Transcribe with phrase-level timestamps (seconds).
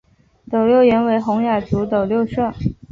[0.49, 2.51] 斗六原为洪雅族斗六社。